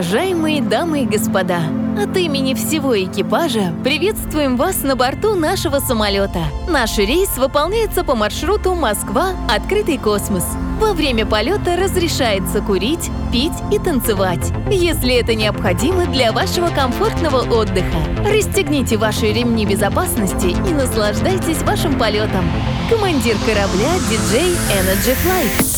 [0.00, 1.60] Уважаемые дамы и господа,
[2.02, 6.42] от имени всего экипажа приветствуем вас на борту нашего самолета.
[6.66, 10.42] Наш рейс выполняется по маршруту Москва-Открытый космос.
[10.80, 17.98] Во время полета разрешается курить, пить и танцевать, если это необходимо для вашего комфортного отдыха.
[18.24, 22.50] Расстегните ваши ремни безопасности и наслаждайтесь вашим полетом.
[22.88, 25.69] Командир корабля DJ Energy Flight.